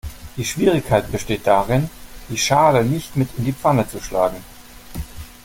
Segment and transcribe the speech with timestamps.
[0.35, 1.87] Die Schwierigkeit besteht darin,
[2.31, 4.43] die Schale nicht mit in die Pfanne zu schlagen.